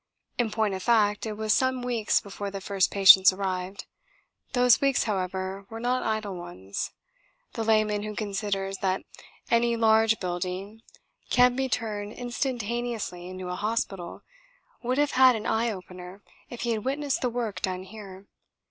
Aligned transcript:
In 0.39 0.49
point 0.49 0.73
of 0.73 0.81
fact 0.81 1.27
it 1.27 1.33
was 1.33 1.53
some 1.53 1.83
weeks 1.83 2.19
before 2.21 2.49
the 2.49 2.59
first 2.59 2.89
patients 2.89 3.31
arrived. 3.31 3.85
Those 4.53 4.81
weeks, 4.81 5.03
however, 5.03 5.67
were 5.69 5.79
not 5.79 6.01
idle 6.01 6.35
ones. 6.35 6.89
The 7.53 7.63
layman 7.63 8.01
who 8.01 8.15
considers 8.15 8.79
that 8.79 9.03
any 9.51 9.77
large 9.77 10.19
building 10.19 10.81
can 11.29 11.55
be 11.55 11.69
turned 11.69 12.13
instantaneously 12.13 13.27
into 13.29 13.49
a 13.49 13.55
hospital 13.55 14.23
would 14.81 14.97
have 14.97 15.11
had 15.11 15.35
an 15.35 15.45
eye 15.45 15.69
opener 15.69 16.23
if 16.49 16.61
he 16.61 16.71
had 16.71 16.83
witnessed 16.83 17.21
the 17.21 17.29
work 17.29 17.61
done 17.61 17.83
here. 17.83 18.25